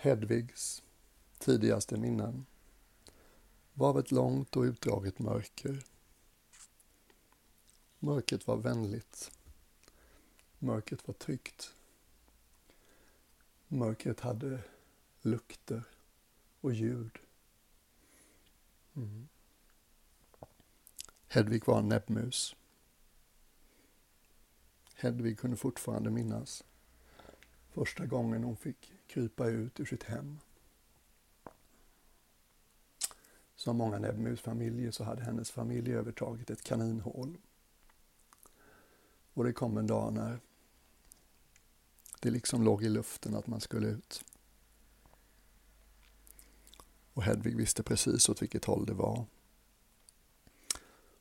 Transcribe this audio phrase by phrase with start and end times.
[0.00, 0.82] Hedvigs
[1.38, 2.46] tidigaste minnen
[3.74, 5.84] var av ett långt och utdraget mörker.
[7.98, 9.30] Mörkret var vänligt.
[10.58, 11.74] Mörkret var tryggt.
[13.68, 14.62] Mörkret hade
[15.22, 15.84] lukter
[16.60, 17.18] och ljud.
[18.96, 19.28] Mm.
[21.28, 22.56] Hedvig var en näbbmus.
[24.94, 26.64] Hedvig kunde fortfarande minnas
[27.72, 30.38] första gången hon fick krypa ut ur sitt hem.
[33.56, 37.38] Som många näbbmusfamiljer så hade hennes familj övertagit ett kaninhål.
[39.34, 40.40] Och det kom en dag när
[42.20, 44.24] det liksom låg i luften att man skulle ut.
[47.12, 49.26] Och Hedvig visste precis åt vilket håll det var.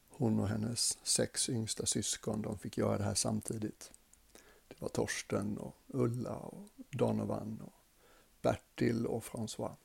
[0.09, 3.91] Hon och hennes sex yngsta syskon, de fick göra det här samtidigt.
[4.77, 7.73] Det var Torsten och Ulla och Donovan och
[8.41, 9.75] Bertil och François.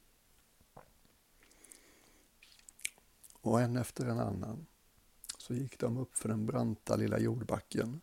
[3.33, 4.67] Och en efter en annan
[5.39, 8.01] så gick de upp för den branta lilla jordbacken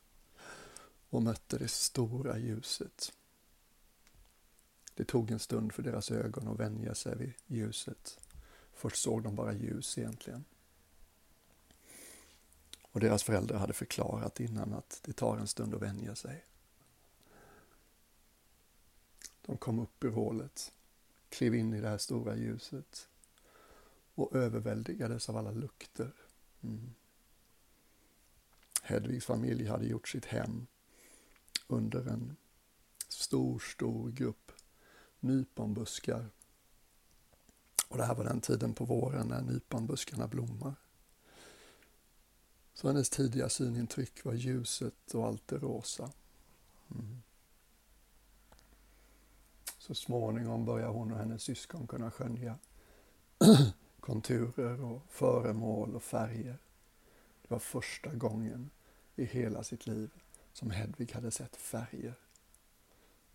[1.10, 3.14] och mötte det stora ljuset.
[4.94, 8.20] Det tog en stund för deras ögon att vänja sig vid ljuset.
[8.74, 10.46] Först såg de bara ljus egentligen.
[12.92, 16.46] Och deras föräldrar hade förklarat innan att det tar en stund att vänja sig.
[19.50, 20.72] De kom upp ur hålet,
[21.30, 23.08] klev in i det här stora ljuset
[24.16, 26.14] och överväldigades av alla lukter.
[26.62, 26.94] Mm.
[28.82, 30.68] Hedvigs familj hade gjort sitt hem
[31.68, 32.36] under en
[33.08, 34.52] stor, stor grupp
[35.20, 36.30] nyponbuskar.
[37.88, 40.76] Och det här var den tiden på våren när nyponbuskarna blommar.
[42.74, 46.12] Så hennes tidiga synintryck var ljuset och allt det rosa.
[46.92, 47.22] Mm.
[49.90, 52.58] Så småningom börjar hon och hennes syskon kunna skönja
[54.00, 56.58] konturer och föremål och färger.
[57.42, 58.70] Det var första gången
[59.16, 60.10] i hela sitt liv
[60.54, 62.14] som Hedvig hade sett färger.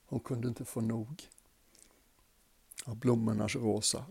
[0.07, 1.29] Hon kunde inte få nog
[2.85, 4.07] av blommornas rosa.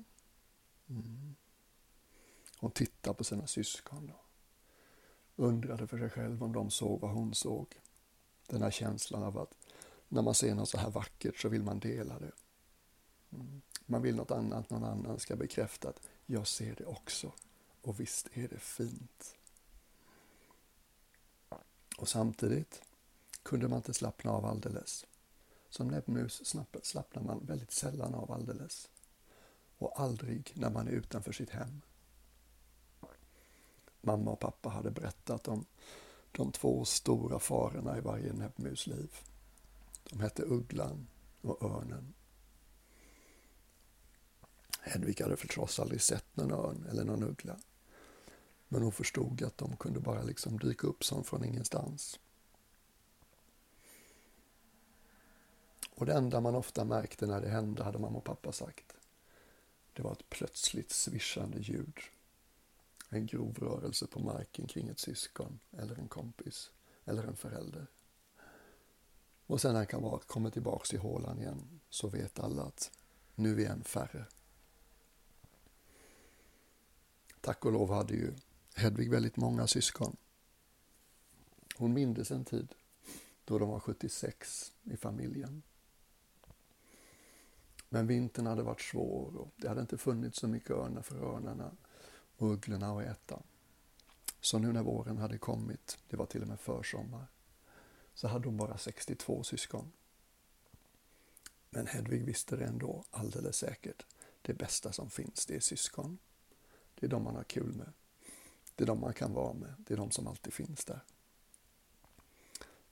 [0.90, 1.36] Mm.
[2.58, 4.12] Hon tittade på sina syskon
[5.36, 7.80] och undrade för sig själv om de såg vad hon såg.
[8.48, 9.58] Den här känslan av att
[10.14, 12.32] när man ser något så här vackert så vill man dela det.
[13.32, 13.62] Mm.
[13.86, 17.32] Man vill något annat, någon annan ska bekräfta att jag ser det också.
[17.82, 19.36] Och visst är det fint.
[21.98, 22.82] Och samtidigt
[23.44, 25.06] kunde man inte slappna av alldeles.
[25.70, 28.90] Som näbbmus slappnar man väldigt sällan av alldeles.
[29.78, 31.82] Och aldrig när man är utanför sitt hem.
[34.02, 35.66] Mamma och pappa hade berättat om
[36.32, 38.98] de två stora farorna i varje näbbmusliv.
[38.98, 39.33] liv.
[40.04, 41.08] De hette Ugglan
[41.42, 42.14] och Örnen.
[44.82, 47.60] Hedvig hade förstås aldrig sett någon örn eller någon uggla.
[48.68, 52.20] Men hon förstod att de kunde bara liksom dyka upp som från ingenstans.
[55.90, 58.96] Och det enda man ofta märkte när det hände, hade mamma och pappa sagt,
[59.94, 61.98] det var ett plötsligt svischande ljud.
[63.10, 66.72] En grov rörelse på marken kring ett syskon eller en kompis
[67.06, 67.88] eller en förälder.
[69.48, 72.92] Och sen när kamrat kommer tillbaks i hålan igen så vet alla att
[73.36, 74.26] nu är vi en färre.
[77.42, 78.34] Tack och lov hade ju
[78.76, 80.16] Hedvig väldigt många syskon.
[81.76, 82.76] Hon mindes en tid
[83.46, 85.64] då de var 76 i familjen.
[87.90, 91.72] Men vintern hade varit svår och det hade inte funnits så mycket örnar för örnarna
[92.38, 93.42] och ugglorna att äta.
[94.42, 97.28] Så nu när våren hade kommit, det var till och med försommar,
[98.14, 99.92] så hade hon bara 62 syskon.
[101.70, 104.06] Men Hedvig visste det ändå alldeles säkert.
[104.42, 106.18] Det bästa som finns, det är syskon.
[106.96, 107.94] Det är de man har kul med.
[108.76, 109.74] Det är de man kan vara med.
[109.78, 111.00] Det är de som alltid finns där.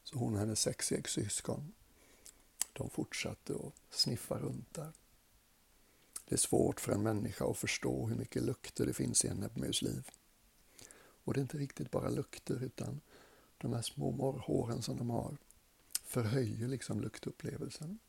[0.04, 1.74] Så hon och hennes sex syskon,
[2.74, 4.91] de fortsatte att sniffa runt där.
[6.26, 9.38] Det är svårt för en människa att förstå hur mycket lukter det finns i en
[9.38, 10.09] näbbmus liv.
[11.23, 13.02] Och det är inte riktigt bara lukter utan
[13.61, 15.37] de här små morrhåren som de har
[16.03, 17.99] förhöjer liksom luktupplevelsen.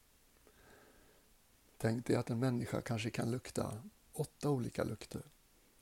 [1.78, 3.82] Tänk dig att en människa kanske kan lukta
[4.12, 5.22] åtta olika lukter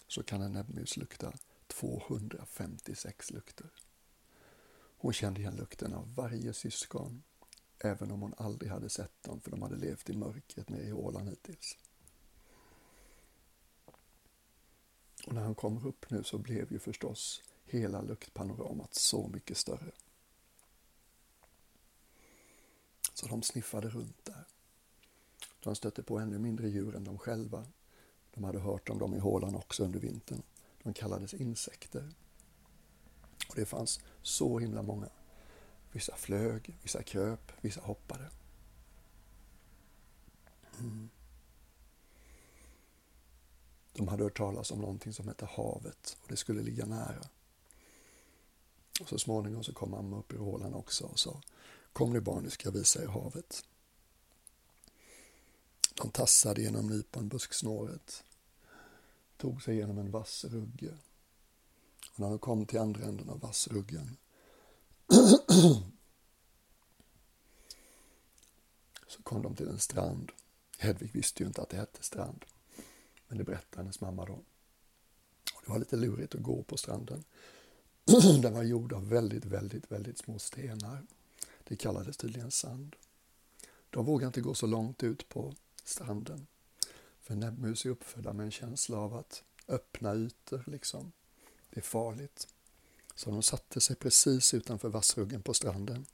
[0.07, 1.33] så kan en näbbmus lukta
[1.67, 3.71] 256 lukter.
[4.97, 7.23] Hon kände igen lukten av varje syskon,
[7.79, 10.93] även om hon aldrig hade sett dem för de hade levt i mörkret nere i
[10.93, 11.79] Åland hittills.
[15.27, 19.93] Och när han kommer upp nu så blev ju förstås hela luktpanoramat så mycket större.
[23.15, 24.45] Så de sniffade runt där.
[25.61, 27.67] De stötte på ännu mindre djur än de själva.
[28.35, 30.43] De hade hört om dem i hålan också under vintern.
[30.83, 32.13] De kallades insekter.
[33.49, 35.09] Och det fanns så himla många.
[35.93, 38.31] Vissa flög, vissa kröp, vissa hoppade.
[40.79, 41.11] Mm.
[43.93, 47.29] De hade hört talas om någonting som hette havet och det skulle ligga nära.
[49.01, 51.41] Och så småningom så kom mamma upp i hålan också och sa
[51.93, 53.65] Kom nu barn, nu ska jag visa er havet.
[55.95, 58.25] De tassade genom nyponbusksnåret,
[59.37, 60.99] tog sig genom en vass rugge.
[62.13, 64.17] Och när de kom till andra änden av vassruggen
[69.07, 70.33] så kom de till en strand.
[70.79, 72.45] Hedvig visste ju inte att det hette strand,
[73.29, 74.33] men det berättade hennes mamma då.
[75.55, 77.25] Och det var lite lurigt att gå på stranden.
[78.43, 81.07] Den var gjord av väldigt, väldigt, väldigt små stenar.
[81.65, 82.97] Det kallades tydligen sand.
[83.91, 85.55] De vågade inte gå så långt ut på
[85.85, 86.47] stranden.
[87.21, 91.13] För näbbmus är uppfödda med en känsla av att öppna ytor, liksom.
[91.71, 92.49] Det är farligt.
[93.15, 96.07] Så de satte sig precis utanför vassruggen på stranden.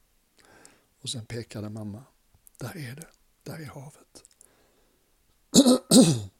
[1.00, 2.04] Och sen pekade mamma.
[2.58, 3.08] Där är det.
[3.42, 4.24] Där är havet.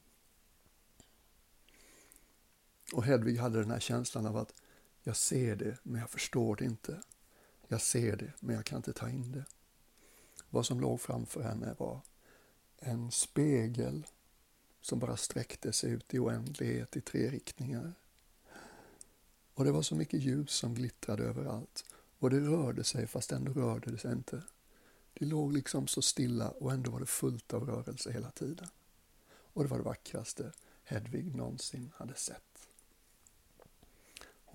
[2.92, 4.52] och Hedvig hade den här känslan av att
[5.06, 7.00] jag ser det, men jag förstår det inte.
[7.68, 9.44] Jag ser det, men jag kan inte ta in det.
[10.50, 12.00] Vad som låg framför henne var
[12.78, 14.06] en spegel
[14.80, 17.94] som bara sträckte sig ut i oändlighet i tre riktningar.
[19.54, 21.84] Och det var så mycket ljus som glittrade överallt
[22.18, 24.42] och det rörde sig fast ändå rörde det sig inte.
[25.12, 28.68] Det låg liksom så stilla och ändå var det fullt av rörelse hela tiden.
[29.28, 30.52] Och det var det vackraste
[30.84, 32.45] Hedvig någonsin hade sett.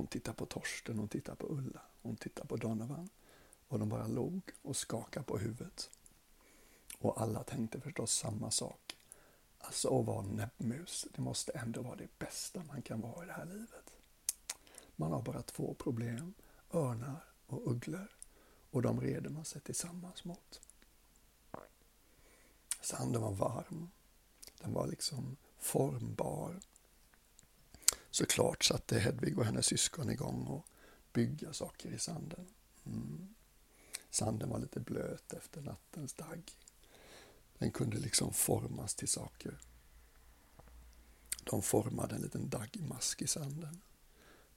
[0.01, 3.09] Hon tittade på Torsten, hon tittade på Ulla, hon tittade på Donovan
[3.68, 5.89] och de bara log och skakade på huvudet.
[6.98, 8.95] Och alla tänkte förstås samma sak.
[9.57, 13.33] Alltså att vara näbbmus, det måste ändå vara det bästa man kan vara i det
[13.33, 13.98] här livet.
[14.95, 16.33] Man har bara två problem,
[16.71, 18.07] örnar och ugglor.
[18.71, 20.62] Och de reder man sig tillsammans mot.
[22.81, 23.89] Sanden var varm.
[24.62, 26.59] Den var liksom formbar.
[28.21, 30.65] Såklart satte Hedvig och hennes syskon igång och
[31.13, 32.47] bygga saker i sanden.
[32.85, 33.35] Mm.
[34.09, 36.51] Sanden var lite blöt efter nattens dagg.
[37.57, 39.59] Den kunde liksom formas till saker.
[41.44, 43.81] De formade en liten daggmask i sanden.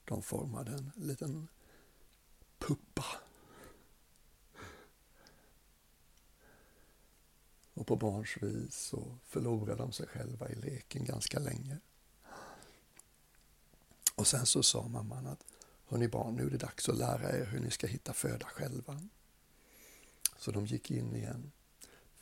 [0.05, 1.47] De formade en liten
[2.57, 3.05] puppa.
[7.73, 11.79] Och på barns vis så förlorade de sig själva i leken ganska länge.
[14.15, 15.43] Och sen så sa mamman att
[15.87, 19.01] Hörni barn, nu är det dags att lära er hur ni ska hitta föda själva.
[20.37, 21.51] Så de gick in igen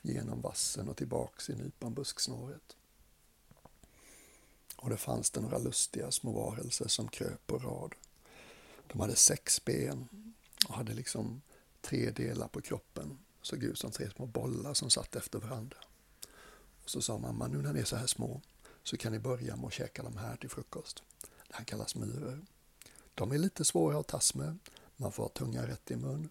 [0.02, 2.76] genom vassen och tillbaks i nyponbusksnåret.
[4.76, 7.94] Och det fanns det några lustiga små varelser som kröp på rad.
[8.92, 10.08] De hade sex ben
[10.68, 11.42] och hade liksom
[11.80, 13.18] tre delar på kroppen.
[13.42, 15.78] Såg ut som tre små bollar som satt efter varandra.
[16.84, 18.40] Och så sa mamma, nu när ni är så här små
[18.82, 21.02] så kan ni börja med att käka de här till frukost.
[21.54, 22.46] Det här kallas myror.
[23.14, 24.58] De är lite svåra att tas med.
[24.96, 26.28] Man får ha tungan rätt i mun.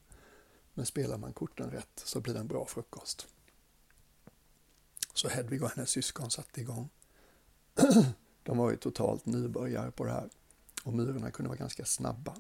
[0.74, 3.28] Men spelar man korten rätt så blir det en bra frukost.
[5.13, 6.89] Så Hedvig och hennes syskon satte igång.
[8.44, 10.30] De var ju totalt nybörjare på det här
[10.84, 12.36] och myrorna kunde vara ganska snabba.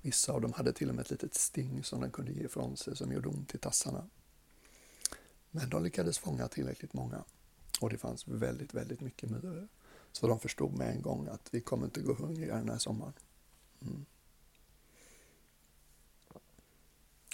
[0.00, 2.76] Vissa av dem hade till och med ett litet sting som de kunde ge ifrån
[2.76, 4.08] sig som gjorde ont i tassarna.
[5.50, 7.24] Men de lyckades fånga tillräckligt många
[7.80, 9.68] och det fanns väldigt, väldigt mycket myror.
[10.12, 13.12] Så de förstod med en gång att vi kommer inte gå hungriga den här sommaren.
[13.82, 14.04] Mm.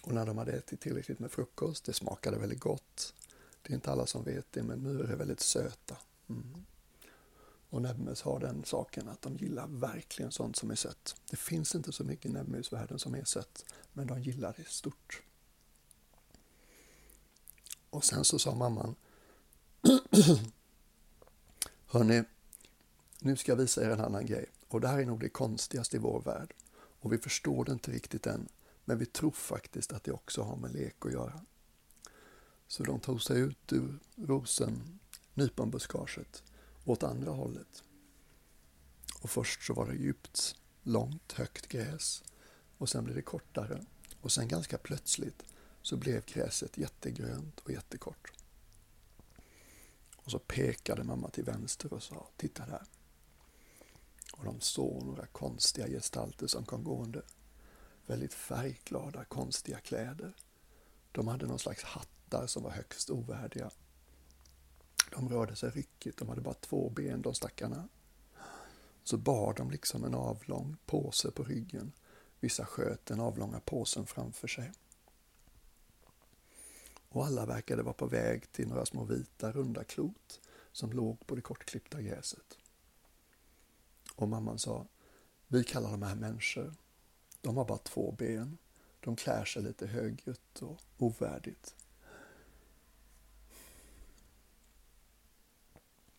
[0.02, 3.14] Och när de hade ätit tillräckligt med frukost, det smakade väldigt gott.
[3.62, 5.97] Det är inte alla som vet det, men myror är väldigt söta.
[6.28, 6.64] Mm.
[7.70, 11.20] Och näbbmus har den saken att de gillar verkligen sånt som är sött.
[11.30, 12.35] Det finns inte så mycket i
[12.70, 15.23] världen som är sött, men de gillar det stort.
[17.90, 18.94] Och sen så sa mamman
[21.87, 22.25] Hörni,
[23.21, 24.47] nu ska jag visa er en annan grej.
[24.69, 26.55] Och det här är nog det konstigaste i vår värld.
[27.01, 28.49] Och vi förstår det inte riktigt än,
[28.85, 31.41] men vi tror faktiskt att det också har med lek att göra.
[32.67, 34.99] Så de tog sig ut ur rosen,
[35.35, 36.43] nyponbuskaget,
[36.85, 37.83] åt andra hållet.
[39.21, 42.25] Och först så var det djupt, långt, högt gräs
[42.79, 43.85] och sen blev det kortare
[44.21, 45.45] och sen ganska plötsligt
[45.83, 48.33] så blev gräset jättegrönt och jättekort.
[50.17, 52.83] Och så pekade mamma till vänster och sa, titta där.
[54.38, 57.23] Och de såg några konstiga gestalter som kom gående.
[58.07, 60.37] Väldigt färgglada, konstiga kläder.
[61.12, 63.71] De hade någon slags hattar som var högst ovärdiga.
[65.11, 67.88] De rörde sig ryckigt, de hade bara två ben de stackarna.
[69.04, 71.92] Så bar de liksom en avlång påse på ryggen.
[72.40, 74.73] Vissa sköt den avlånga påsen framför sig.
[77.09, 80.40] Och alla verkade vara på väg till några små vita runda klot
[80.73, 82.59] som låg på det kortklippta gräset.
[84.19, 84.87] Och mamman sa,
[85.47, 86.75] vi kallar de här människor.
[87.41, 88.59] De har bara två ben.
[89.01, 91.75] De klär sig lite högljutt och ovärdigt.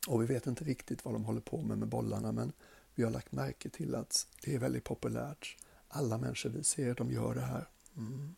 [0.07, 2.53] Och vi vet inte riktigt vad de håller på med med bollarna men
[2.95, 5.57] vi har lagt märke till att det är väldigt populärt.
[5.87, 7.69] Alla människor vi ser, de gör det här.
[7.97, 8.35] Mm.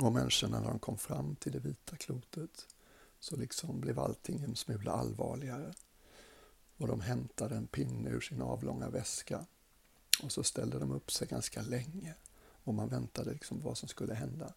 [0.00, 2.66] Och människorna när de kom fram till det vita klotet
[3.20, 5.74] så liksom blev allting en smula allvarligare.
[6.80, 9.46] Och de hämtade en pinne ur sin avlånga väska
[10.22, 12.14] och så ställde de upp sig ganska länge
[12.64, 14.54] och man väntade liksom vad som skulle hända.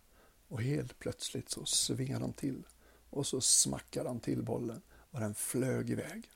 [0.48, 2.64] Och helt plötsligt så svingade de till
[3.10, 6.30] och så smackade de till bollen och den flög iväg.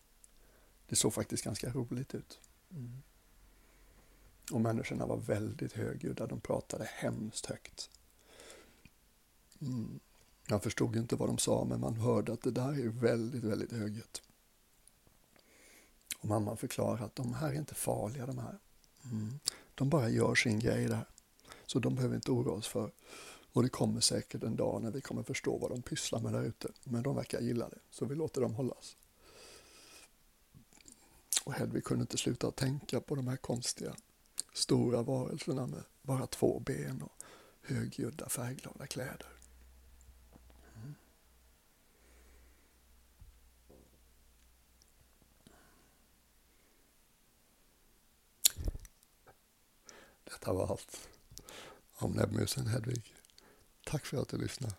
[0.88, 2.40] Det såg faktiskt ganska roligt ut.
[2.72, 3.02] Mm.
[4.52, 7.90] Och människorna var väldigt högljudda, de pratade hemskt högt.
[9.62, 10.00] Mm.
[10.48, 13.72] Jag förstod inte vad de sa, men man hörde att det där är väldigt, väldigt
[13.72, 14.22] högljutt.
[16.28, 18.60] Och mamma förklarar att de här är inte farliga de här.
[19.04, 19.40] Mm.
[19.76, 21.06] De bara gör sin grej där.
[21.66, 22.92] Så de behöver inte oroa oss för.
[23.54, 26.44] Och det kommer säkert en dag när vi kommer förstå vad de pysslar med där
[26.44, 26.68] ute.
[26.84, 28.98] Men de verkar gilla det, så vi låter dem hållas.
[31.46, 33.96] Och Hedvig kunde inte sluta tänka på de här konstiga,
[34.54, 37.24] stora varelserna med bara två ben och
[37.62, 39.37] högljudda färgglada kläder.
[50.32, 51.10] Detta var allt
[51.94, 53.16] om näbbmusen Hedvig.
[53.86, 54.76] Tack för att du lyssnade.